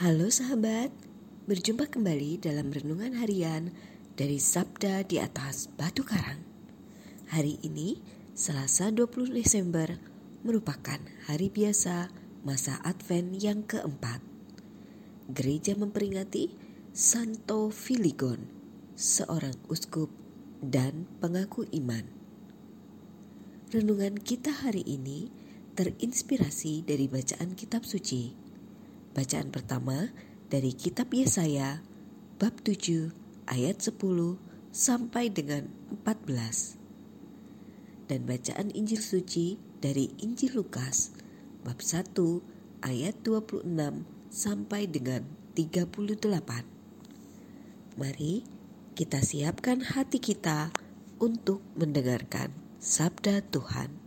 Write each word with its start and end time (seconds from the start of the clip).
Halo 0.00 0.32
sahabat, 0.32 0.88
berjumpa 1.44 1.92
kembali 1.92 2.40
dalam 2.40 2.72
renungan 2.72 3.20
harian 3.20 3.68
dari 4.16 4.40
Sabda 4.40 5.04
di 5.04 5.20
atas 5.20 5.68
Batu 5.76 6.08
Karang. 6.08 6.40
Hari 7.28 7.60
ini, 7.60 8.00
Selasa 8.32 8.88
20 8.88 9.28
Desember, 9.36 10.00
merupakan 10.40 10.96
hari 11.28 11.52
biasa 11.52 12.08
masa 12.48 12.80
Advent 12.80 13.44
yang 13.44 13.60
keempat. 13.68 14.24
Gereja 15.36 15.76
memperingati 15.76 16.48
Santo 16.96 17.68
Filigon, 17.68 18.48
seorang 18.96 19.60
uskup 19.68 20.08
dan 20.64 21.12
pengaku 21.20 21.68
iman. 21.76 22.08
Renungan 23.68 24.16
kita 24.16 24.64
hari 24.64 24.80
ini 24.80 25.28
terinspirasi 25.76 26.88
dari 26.88 27.04
bacaan 27.04 27.52
kitab 27.52 27.84
suci 27.84 28.48
Bacaan 29.10 29.50
pertama 29.50 30.14
dari 30.46 30.70
kitab 30.70 31.10
Yesaya 31.10 31.82
bab 32.38 32.62
7 32.62 33.10
ayat 33.50 33.82
10 33.82 33.98
sampai 34.70 35.34
dengan 35.34 35.66
14. 36.06 36.78
Dan 38.06 38.22
bacaan 38.26 38.70
Injil 38.70 39.02
suci 39.02 39.58
dari 39.82 40.14
Injil 40.22 40.54
Lukas 40.54 41.10
bab 41.66 41.82
1 41.82 42.14
ayat 42.86 43.18
26 43.26 43.66
sampai 44.30 44.86
dengan 44.86 45.26
38. 45.58 46.22
Mari 47.98 48.46
kita 48.96 49.20
siapkan 49.20 49.84
hati 49.84 50.16
kita 50.22 50.72
untuk 51.20 51.60
mendengarkan 51.76 52.48
sabda 52.80 53.44
Tuhan. 53.52 53.99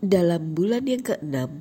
Dalam 0.00 0.56
bulan 0.56 0.88
yang 0.88 1.04
keenam, 1.04 1.60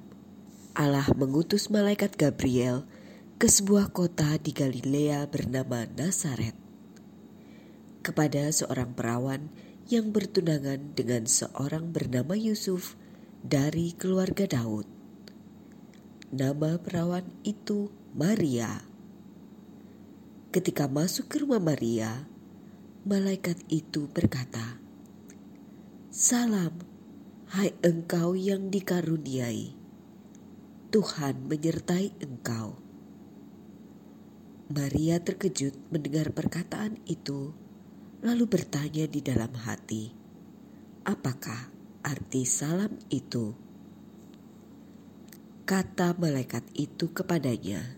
Allah 0.72 1.12
mengutus 1.12 1.68
malaikat 1.68 2.16
Gabriel 2.16 2.88
ke 3.36 3.52
sebuah 3.52 3.92
kota 3.92 4.40
di 4.40 4.56
Galilea 4.56 5.28
bernama 5.28 5.84
Nazaret 6.00 6.56
kepada 8.00 8.48
seorang 8.48 8.96
perawan 8.96 9.52
yang 9.92 10.16
bertunangan 10.16 10.96
dengan 10.96 11.28
seorang 11.28 11.92
bernama 11.92 12.32
Yusuf 12.40 12.96
dari 13.44 13.92
keluarga 13.92 14.48
Daud. 14.48 14.88
Nama 16.32 16.80
perawan 16.80 17.28
itu 17.44 17.92
Maria. 18.16 18.88
Ketika 20.56 20.88
masuk 20.88 21.28
ke 21.28 21.44
rumah 21.44 21.60
Maria, 21.60 22.24
malaikat 23.04 23.60
itu 23.68 24.08
berkata, 24.08 24.80
"Salam, 26.08 26.99
Hai 27.50 27.74
engkau 27.82 28.38
yang 28.38 28.70
dikaruniai, 28.70 29.74
Tuhan 30.94 31.50
menyertai 31.50 32.14
engkau. 32.22 32.78
Maria 34.70 35.18
terkejut 35.18 35.74
mendengar 35.90 36.30
perkataan 36.30 37.02
itu, 37.10 37.50
lalu 38.22 38.46
bertanya 38.46 39.10
di 39.10 39.26
dalam 39.26 39.50
hati, 39.66 40.14
"Apakah 41.10 41.74
arti 42.06 42.46
salam 42.46 42.94
itu?" 43.10 43.58
Kata 45.66 46.14
malaikat 46.22 46.70
itu 46.78 47.10
kepadanya, 47.10 47.98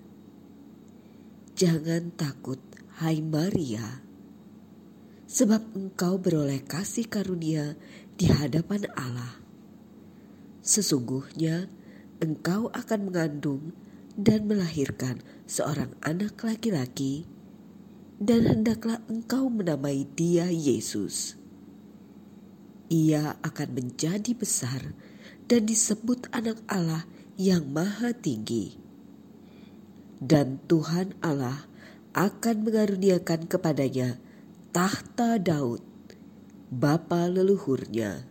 "Jangan 1.59 2.15
takut, 2.15 2.63
hai 3.03 3.19
Maria, 3.19 3.99
sebab 5.27 5.75
engkau 5.75 6.15
beroleh 6.23 6.63
kasih 6.63 7.11
karunia 7.11 7.75
di 8.15 8.31
hadapan 8.31 8.87
Allah." 8.95 9.40
Sesungguhnya 10.61 11.65
engkau 12.21 12.69
akan 12.69 13.09
mengandung 13.09 13.73
dan 14.13 14.45
melahirkan 14.45 15.25
seorang 15.49 15.89
anak 16.05 16.37
laki-laki, 16.45 17.25
dan 18.21 18.45
hendaklah 18.45 19.01
engkau 19.09 19.49
menamai 19.49 20.05
dia 20.13 20.45
Yesus. 20.53 21.33
Ia 22.93 23.41
akan 23.41 23.69
menjadi 23.73 24.37
besar 24.37 24.93
dan 25.49 25.65
disebut 25.65 26.29
Anak 26.29 26.61
Allah 26.69 27.09
yang 27.41 27.65
Maha 27.73 28.13
Tinggi, 28.13 28.77
dan 30.21 30.61
Tuhan 30.69 31.17
Allah 31.25 31.65
akan 32.13 32.67
mengaruniakan 32.67 33.49
kepadanya 33.49 34.21
tahta 34.69 35.41
Daud, 35.41 35.81
bapa 36.69 37.25
leluhurnya 37.25 38.30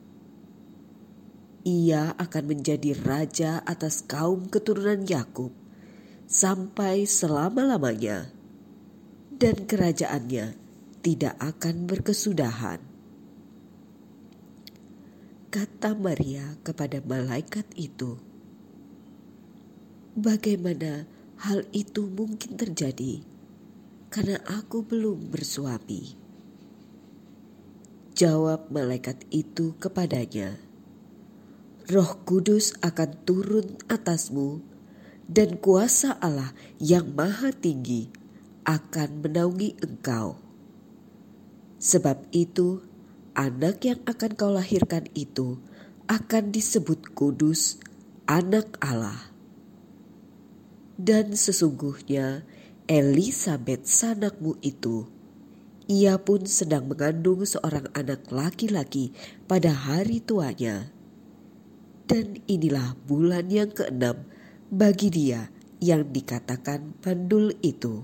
ia 1.67 2.17
akan 2.17 2.57
menjadi 2.57 2.97
raja 3.05 3.61
atas 3.69 4.01
kaum 4.09 4.49
keturunan 4.49 5.05
Yakub 5.05 5.53
sampai 6.31 7.05
selama-lamanya, 7.05 8.31
dan 9.35 9.67
kerajaannya 9.67 10.55
tidak 11.03 11.35
akan 11.43 11.91
berkesudahan. 11.91 12.81
Kata 15.51 15.99
Maria 15.99 16.55
kepada 16.63 17.03
malaikat 17.03 17.67
itu, 17.75 18.15
"Bagaimana 20.15 21.11
hal 21.43 21.67
itu 21.75 22.07
mungkin 22.07 22.55
terjadi? 22.55 23.27
Karena 24.07 24.39
aku 24.47 24.87
belum 24.87 25.35
bersuami." 25.35 26.15
Jawab 28.15 28.71
malaikat 28.71 29.27
itu 29.35 29.75
kepadanya, 29.83 30.55
Roh 31.91 32.23
Kudus 32.23 32.79
akan 32.87 33.27
turun 33.27 33.75
atasmu, 33.91 34.63
dan 35.27 35.59
kuasa 35.59 36.15
Allah 36.23 36.55
yang 36.79 37.19
Maha 37.19 37.51
Tinggi 37.51 38.07
akan 38.63 39.27
menaungi 39.27 39.75
engkau. 39.83 40.39
Sebab 41.83 42.31
itu, 42.31 42.87
anak 43.35 43.83
yang 43.83 43.99
akan 44.07 44.39
kau 44.39 44.55
lahirkan 44.55 45.11
itu 45.19 45.59
akan 46.07 46.55
disebut 46.55 47.11
kudus, 47.11 47.83
anak 48.31 48.71
Allah. 48.79 49.35
Dan 50.95 51.35
sesungguhnya 51.35 52.47
Elisabeth 52.87 53.91
sanakmu 53.91 54.63
itu, 54.63 55.11
ia 55.91 56.23
pun 56.23 56.47
sedang 56.47 56.87
mengandung 56.87 57.43
seorang 57.43 57.91
anak 57.99 58.31
laki-laki 58.31 59.11
pada 59.51 59.75
hari 59.75 60.23
tuanya 60.23 61.00
dan 62.11 62.43
inilah 62.51 62.99
bulan 63.07 63.47
yang 63.55 63.71
keenam 63.71 64.27
bagi 64.67 65.15
dia 65.15 65.47
yang 65.79 66.11
dikatakan 66.11 66.99
bandul 66.99 67.55
itu. 67.63 68.03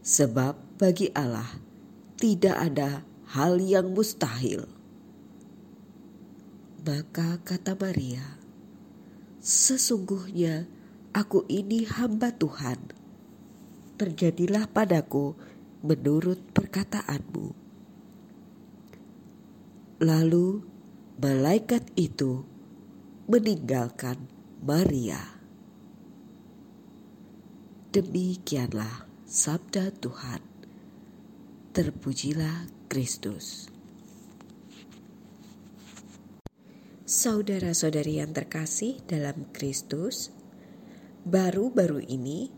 Sebab 0.00 0.80
bagi 0.80 1.12
Allah 1.12 1.60
tidak 2.16 2.56
ada 2.56 3.04
hal 3.36 3.60
yang 3.60 3.92
mustahil. 3.92 4.64
Maka 6.80 7.36
kata 7.44 7.76
Maria, 7.76 8.40
Sesungguhnya 9.40 10.64
aku 11.12 11.44
ini 11.44 11.84
hamba 11.84 12.32
Tuhan. 12.32 12.80
Terjadilah 14.00 14.64
padaku 14.68 15.36
menurut 15.84 16.40
perkataanmu. 16.56 17.52
Lalu 20.00 20.69
malaikat 21.20 21.84
itu 22.00 22.48
meninggalkan 23.28 24.24
Maria. 24.64 25.20
Demikianlah 27.92 29.04
sabda 29.28 29.92
Tuhan. 30.00 30.40
Terpujilah 31.76 32.72
Kristus. 32.88 33.68
Saudara-saudari 37.04 38.24
yang 38.24 38.32
terkasih 38.32 39.04
dalam 39.04 39.44
Kristus, 39.52 40.32
baru-baru 41.28 42.00
ini 42.00 42.48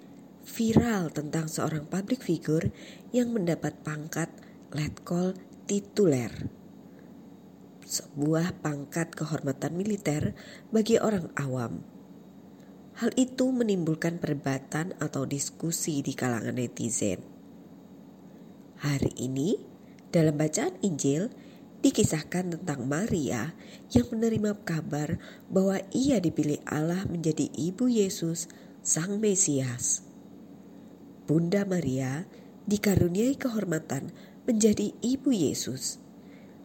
viral 0.47 1.11
tentang 1.11 1.51
seorang 1.51 1.91
public 1.91 2.23
figure 2.23 2.71
yang 3.11 3.35
mendapat 3.35 3.75
pangkat 3.83 4.31
letkol 4.71 5.35
tituler 5.67 6.62
sebuah 7.87 8.63
pangkat 8.63 9.15
kehormatan 9.15 9.75
militer 9.75 10.35
bagi 10.71 10.99
orang 10.99 11.31
awam. 11.39 11.83
Hal 12.99 13.11
itu 13.17 13.49
menimbulkan 13.51 14.21
perdebatan 14.21 14.93
atau 15.01 15.25
diskusi 15.25 16.05
di 16.05 16.13
kalangan 16.13 16.55
netizen. 16.55 17.25
Hari 18.83 19.15
ini, 19.17 19.57
dalam 20.11 20.37
bacaan 20.37 20.77
Injil, 20.83 21.33
dikisahkan 21.83 22.59
tentang 22.59 22.87
Maria 22.87 23.55
yang 23.95 24.07
menerima 24.11 24.59
kabar 24.67 25.23
bahwa 25.47 25.79
ia 25.95 26.19
dipilih 26.19 26.63
Allah 26.67 27.07
menjadi 27.07 27.47
ibu 27.55 27.87
Yesus, 27.87 28.51
Sang 28.83 29.23
Mesias. 29.23 30.03
Bunda 31.31 31.63
Maria 31.63 32.27
dikaruniai 32.67 33.39
kehormatan 33.39 34.11
menjadi 34.43 34.91
ibu 35.01 35.31
Yesus 35.31 36.02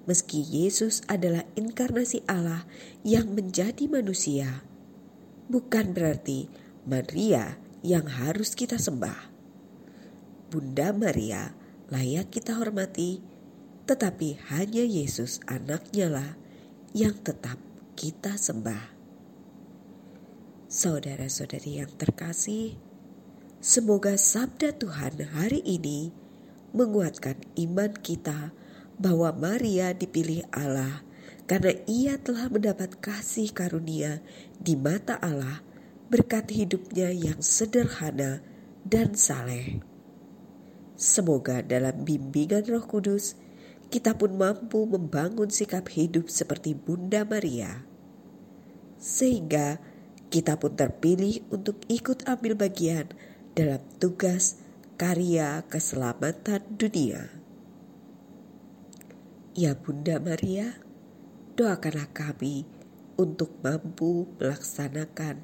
meski 0.07 0.39
Yesus 0.39 1.03
adalah 1.11 1.43
inkarnasi 1.59 2.23
Allah 2.25 2.63
yang 3.03 3.35
menjadi 3.35 3.91
manusia, 3.91 4.63
bukan 5.51 5.91
berarti 5.91 6.47
Maria 6.87 7.59
yang 7.83 8.07
harus 8.07 8.55
kita 8.55 8.79
sembah. 8.79 9.35
Bunda 10.47 10.95
Maria 10.95 11.51
layak 11.91 12.31
kita 12.31 12.55
hormati, 12.55 13.19
tetapi 13.83 14.39
hanya 14.47 14.83
Yesus 14.87 15.43
anaknya 15.43 16.07
lah 16.07 16.31
yang 16.95 17.19
tetap 17.19 17.59
kita 17.99 18.39
sembah. 18.39 18.95
Saudara-saudari 20.67 21.83
yang 21.83 21.91
terkasih, 21.95 22.79
semoga 23.59 24.15
sabda 24.15 24.75
Tuhan 24.75 25.19
hari 25.35 25.63
ini 25.63 26.11
menguatkan 26.75 27.39
iman 27.55 27.91
kita 27.99 28.51
bahwa 28.97 29.29
Maria 29.33 29.93
dipilih 29.93 30.45
Allah 30.49 31.05
karena 31.47 31.73
ia 31.87 32.19
telah 32.19 32.51
mendapat 32.51 32.99
kasih 32.99 33.55
karunia 33.55 34.19
di 34.59 34.75
mata 34.75 35.15
Allah 35.21 35.63
berkat 36.11 36.51
hidupnya 36.51 37.13
yang 37.13 37.39
sederhana 37.39 38.43
dan 38.83 39.15
saleh. 39.15 39.79
Semoga 40.97 41.61
dalam 41.61 42.03
bimbingan 42.03 42.65
Roh 42.65 42.83
Kudus 42.83 43.37
kita 43.87 44.17
pun 44.19 44.35
mampu 44.35 44.83
membangun 44.83 45.47
sikap 45.47 45.87
hidup 45.93 46.27
seperti 46.27 46.75
Bunda 46.75 47.23
Maria, 47.23 47.87
sehingga 48.99 49.79
kita 50.27 50.59
pun 50.59 50.75
terpilih 50.75 51.39
untuk 51.55 51.79
ikut 51.87 52.27
ambil 52.27 52.59
bagian 52.59 53.07
dalam 53.55 53.79
tugas 54.01 54.59
karya 54.99 55.63
keselamatan 55.71 56.65
dunia. 56.75 57.36
Ya 59.57 59.73
Bunda 59.73 60.21
Maria, 60.21 60.77
doakanlah 61.57 62.13
kami 62.13 62.69
untuk 63.17 63.57
mampu 63.65 64.29
melaksanakan 64.37 65.41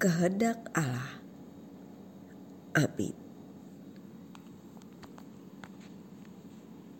kehendak 0.00 0.64
Allah. 0.72 1.20
Amin. 2.72 3.29